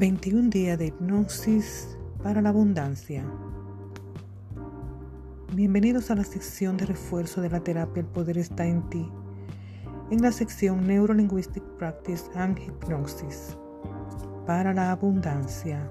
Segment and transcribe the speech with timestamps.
[0.00, 3.22] 21 días de hipnosis para la abundancia.
[5.52, 9.12] Bienvenidos a la sección de refuerzo de la terapia El poder está en ti,
[10.10, 13.58] en la sección Neurolinguistic Practice and Hypnosis
[14.46, 15.86] para la abundancia.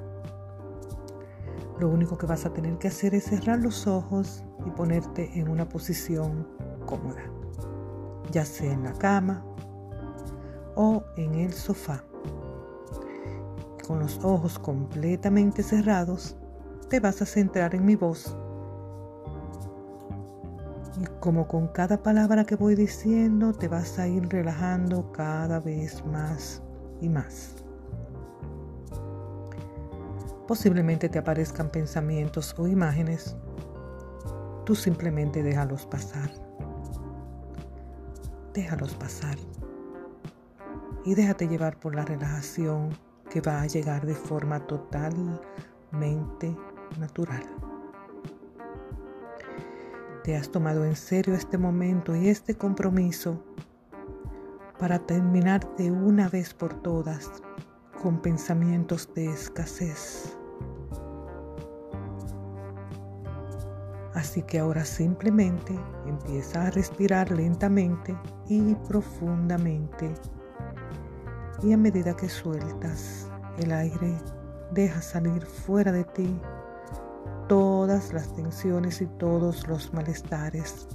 [1.80, 5.50] Lo único que vas a tener que hacer es cerrar los ojos y ponerte en
[5.50, 6.48] una posición
[6.88, 7.32] cómoda,
[8.32, 9.46] ya sea en la cama
[10.76, 12.09] o en el sofá
[13.90, 16.38] con los ojos completamente cerrados,
[16.92, 18.38] te vas a centrar en mi voz.
[21.02, 26.06] Y como con cada palabra que voy diciendo, te vas a ir relajando cada vez
[26.06, 26.62] más
[27.02, 27.56] y más.
[30.48, 33.36] Posiblemente te aparezcan pensamientos o imágenes.
[34.66, 36.30] Tú simplemente déjalos pasar.
[38.54, 39.40] Déjalos pasar.
[41.06, 46.56] Y déjate llevar por la relajación que va a llegar de forma totalmente
[47.00, 47.44] natural.
[50.24, 53.44] Te has tomado en serio este momento y este compromiso
[54.78, 57.30] para terminar de una vez por todas
[58.02, 60.38] con pensamientos de escasez.
[64.14, 68.18] Así que ahora simplemente empieza a respirar lentamente
[68.48, 70.14] y profundamente
[71.62, 74.18] y a medida que sueltas el aire,
[74.72, 76.40] deja salir fuera de ti
[77.48, 80.88] todas las tensiones y todos los malestares.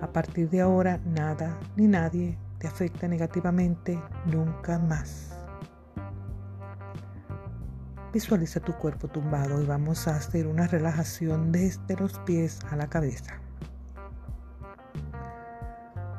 [0.00, 5.32] A partir de ahora, nada ni nadie te afecta negativamente nunca más.
[8.12, 12.88] Visualiza tu cuerpo tumbado y vamos a hacer una relajación desde los pies a la
[12.88, 13.40] cabeza.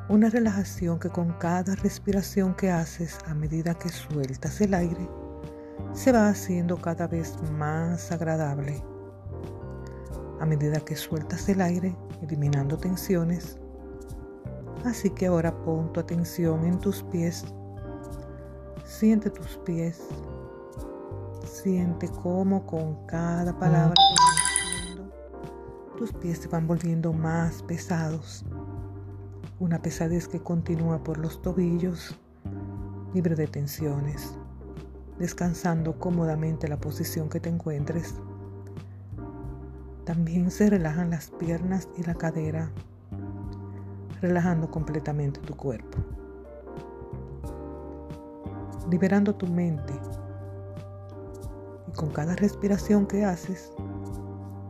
[0.08, 5.06] Una relajación que con cada respiración que haces a medida que sueltas el aire,
[5.92, 8.82] se va haciendo cada vez más agradable.
[10.40, 13.58] A medida que sueltas el aire, eliminando tensiones.
[14.86, 17.44] Así que ahora pon tu atención en tus pies.
[18.86, 20.00] Siente tus pies.
[21.44, 25.12] Siente cómo con cada palabra que diciendo,
[25.98, 28.42] tus pies se van volviendo más pesados
[29.60, 32.16] una pesadez que continúa por los tobillos,
[33.12, 34.38] libre de tensiones,
[35.18, 38.14] descansando cómodamente la posición que te encuentres.
[40.04, 42.70] También se relajan las piernas y la cadera,
[44.20, 45.98] relajando completamente tu cuerpo,
[48.88, 49.92] liberando tu mente.
[51.88, 53.72] Y con cada respiración que haces,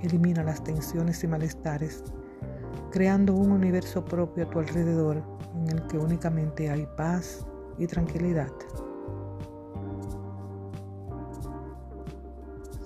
[0.01, 2.05] elimina las tensiones y malestares
[2.91, 5.23] creando un universo propio a tu alrededor
[5.55, 7.47] en el que únicamente hay paz
[7.79, 8.51] y tranquilidad.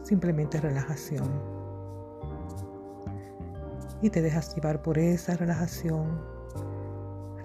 [0.03, 1.31] Simplemente relajación.
[4.03, 6.21] Y te dejas llevar por esa relajación,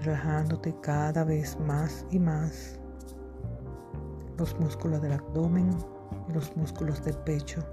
[0.02, 2.80] relajándote cada vez más y más
[4.38, 5.70] los músculos del abdomen
[6.28, 7.64] y los músculos del pecho.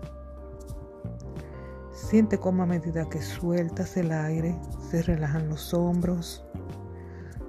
[2.04, 4.54] Siente cómo a medida que sueltas el aire
[4.90, 6.44] se relajan los hombros,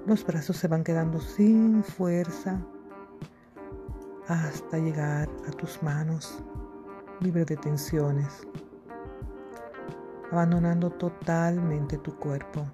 [0.06, 2.58] los brazos se van quedando sin fuerza
[4.26, 6.42] hasta llegar a tus manos,
[7.20, 8.48] libre de tensiones,
[10.32, 12.64] abandonando totalmente tu cuerpo,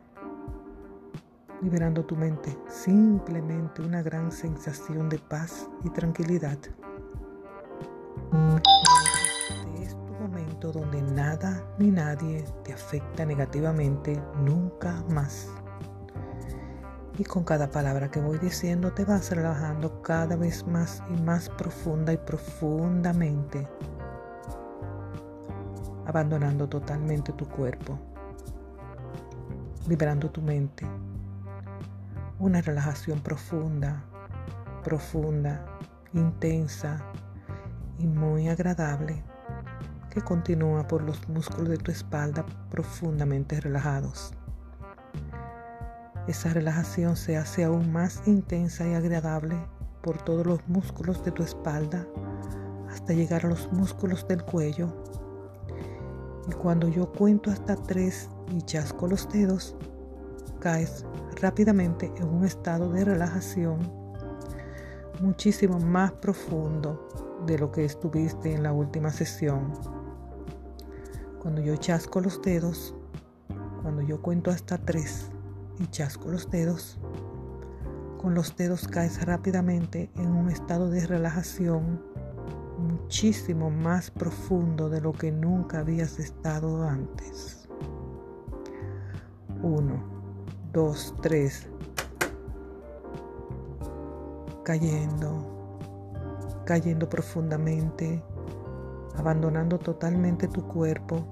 [1.62, 6.58] liberando tu mente, simplemente una gran sensación de paz y tranquilidad
[10.72, 15.48] donde nada ni nadie te afecta negativamente nunca más.
[17.18, 21.50] Y con cada palabra que voy diciendo te vas relajando cada vez más y más
[21.50, 23.68] profunda y profundamente,
[26.06, 27.98] abandonando totalmente tu cuerpo,
[29.86, 30.86] liberando tu mente.
[32.38, 34.02] Una relajación profunda,
[34.82, 35.64] profunda,
[36.14, 37.04] intensa
[37.98, 39.22] y muy agradable
[40.12, 44.34] que continúa por los músculos de tu espalda profundamente relajados.
[46.28, 49.56] Esa relajación se hace aún más intensa y agradable
[50.02, 52.06] por todos los músculos de tu espalda
[52.90, 54.92] hasta llegar a los músculos del cuello.
[56.46, 59.74] Y cuando yo cuento hasta tres y chasco los dedos,
[60.60, 61.06] caes
[61.40, 63.78] rápidamente en un estado de relajación
[65.22, 67.08] muchísimo más profundo
[67.46, 69.72] de lo que estuviste en la última sesión.
[71.42, 72.94] Cuando yo chasco los dedos,
[73.82, 75.32] cuando yo cuento hasta tres
[75.80, 77.00] y chasco los dedos,
[78.20, 82.00] con los dedos caes rápidamente en un estado de relajación
[82.78, 87.68] muchísimo más profundo de lo que nunca habías estado antes.
[89.62, 90.00] Uno,
[90.72, 91.66] dos, tres.
[94.62, 95.44] Cayendo,
[96.64, 98.22] cayendo profundamente,
[99.16, 101.24] abandonando totalmente tu cuerpo,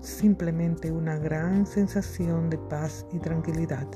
[0.00, 3.86] simplemente una gran sensación de paz y tranquilidad.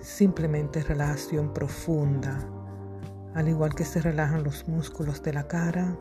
[0.00, 2.38] Simplemente relajación profunda,
[3.34, 5.96] al igual que se relajan los músculos de la cara,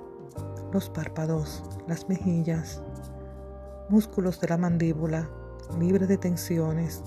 [0.71, 2.81] los párpados, las mejillas,
[3.89, 5.29] músculos de la mandíbula,
[5.79, 7.03] libre de tensiones.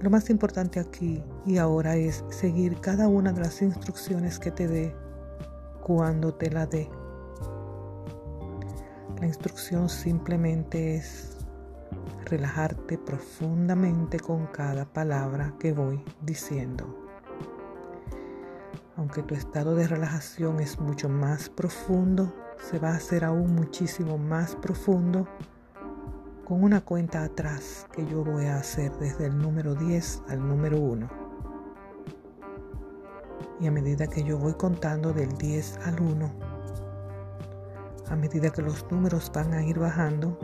[0.00, 4.68] Lo más importante aquí y ahora es seguir cada una de las instrucciones que te
[4.68, 4.94] dé
[5.88, 6.88] cuando te la dé.
[9.18, 11.38] La instrucción simplemente es
[12.26, 17.08] relajarte profundamente con cada palabra que voy diciendo
[18.98, 22.34] aunque tu estado de relajación es mucho más profundo,
[22.68, 25.28] se va a hacer aún muchísimo más profundo
[26.44, 30.80] con una cuenta atrás que yo voy a hacer desde el número 10 al número
[30.80, 31.17] 1.
[33.60, 36.32] Y a medida que yo voy contando del 10 al 1,
[38.08, 40.38] a medida que los números van a ir bajando,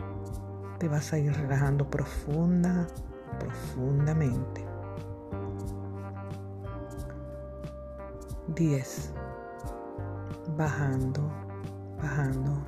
[0.79, 2.87] te vas a ir relajando profunda,
[3.39, 4.65] profundamente.
[8.47, 9.13] 10.
[10.57, 11.31] Bajando,
[12.01, 12.63] bajando.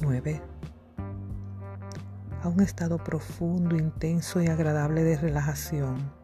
[0.00, 0.42] 9.
[2.42, 6.23] A un estado profundo, intenso y agradable de relajación.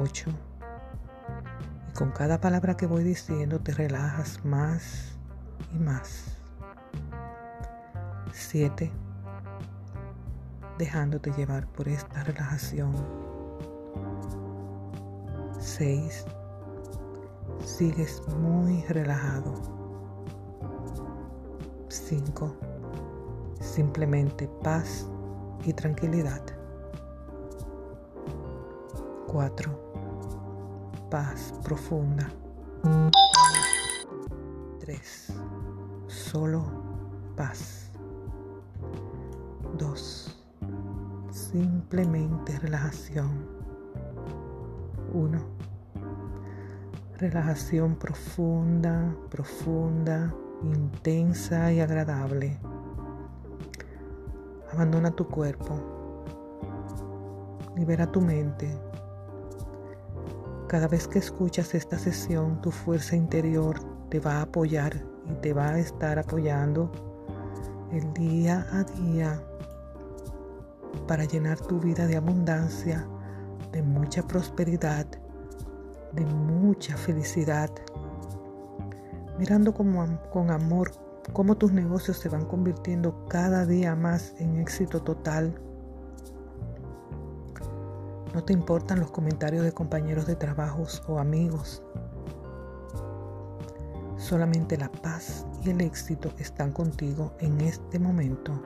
[0.00, 0.30] 8.
[1.88, 5.18] Y con cada palabra que voy diciendo te relajas más
[5.74, 6.36] y más.
[8.32, 8.90] 7.
[10.78, 12.94] Dejándote llevar por esta relajación
[15.58, 16.24] 6.
[17.64, 19.54] Sigues muy relajado.
[21.88, 22.56] 5.
[23.60, 25.06] Simplemente paz
[25.64, 26.42] y tranquilidad.
[29.26, 29.87] 4.
[31.10, 32.30] Paz profunda.
[34.80, 35.32] 3.
[36.06, 36.64] Solo
[37.36, 37.90] paz.
[39.78, 40.44] 2.
[41.30, 43.46] Simplemente relajación.
[45.12, 45.58] 1
[47.18, 50.32] relajación profunda, profunda,
[50.62, 52.60] intensa y agradable.
[54.72, 55.80] Abandona tu cuerpo.
[57.74, 58.87] Libera tu mente.
[60.68, 63.80] Cada vez que escuchas esta sesión, tu fuerza interior
[64.10, 66.92] te va a apoyar y te va a estar apoyando
[67.90, 69.42] el día a día
[71.06, 73.06] para llenar tu vida de abundancia,
[73.72, 75.06] de mucha prosperidad
[76.12, 77.70] de mucha felicidad,
[79.38, 80.90] mirando como, con amor
[81.32, 85.54] cómo tus negocios se van convirtiendo cada día más en éxito total.
[88.38, 91.82] No te importan los comentarios de compañeros de trabajos o amigos.
[94.16, 98.62] Solamente la paz y el éxito están contigo en este momento.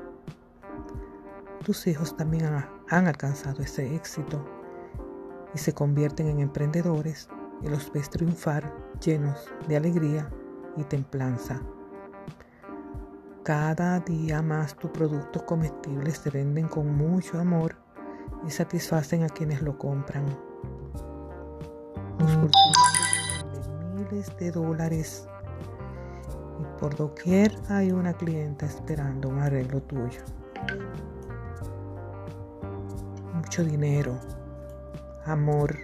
[1.64, 2.50] Tus hijos también
[2.90, 4.44] han alcanzado ese éxito
[5.54, 7.30] y se convierten en emprendedores
[7.62, 8.70] y los ves triunfar
[9.02, 9.38] llenos
[9.68, 10.30] de alegría
[10.76, 11.62] y templanza.
[13.42, 17.81] Cada día más tus productos comestibles se venden con mucho amor
[18.46, 20.24] y satisfacen a quienes lo compran.
[22.18, 25.28] Los bolsillos de miles de dólares
[26.60, 30.20] y por doquier hay una clienta esperando un arreglo tuyo.
[33.34, 34.18] Mucho dinero,
[35.24, 35.76] amor,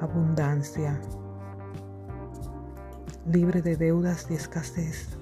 [0.00, 1.00] abundancia,
[3.26, 5.16] libre de deudas y escasez,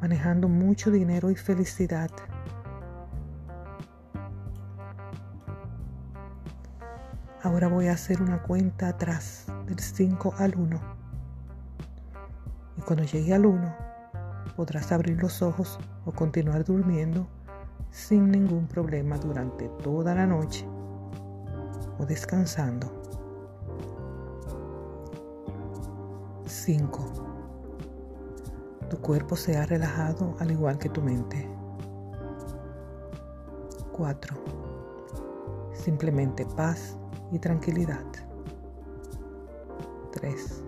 [0.00, 2.10] manejando mucho dinero y felicidad.
[7.44, 10.80] Ahora voy a hacer una cuenta atrás del 5 al 1.
[12.78, 13.76] Y cuando llegue al 1,
[14.56, 17.28] podrás abrir los ojos o continuar durmiendo
[17.90, 20.66] sin ningún problema durante toda la noche
[21.98, 22.90] o descansando.
[26.46, 27.12] 5.
[28.88, 31.46] Tu cuerpo se ha relajado al igual que tu mente.
[33.92, 34.34] 4.
[35.74, 36.96] Simplemente paz
[37.32, 38.04] y tranquilidad.
[40.12, 40.62] 3.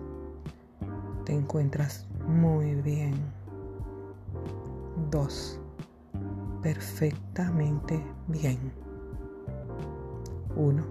[1.25, 3.15] Te encuentras muy bien.
[5.11, 5.59] 2
[6.67, 8.73] perfectamente bien.
[10.57, 10.83] 1.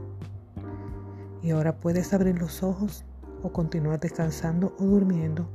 [1.42, 3.04] Y ahora puedes abrir los ojos
[3.42, 5.46] o continuar descansando o durmiendo.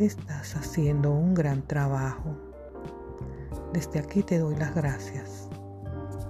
[0.00, 2.36] Estás haciendo un gran trabajo.
[3.72, 5.48] Desde aquí te doy las gracias.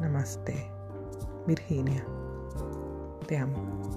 [0.00, 0.70] Namaste.
[1.46, 2.04] Virginia.
[3.26, 3.95] Te amo.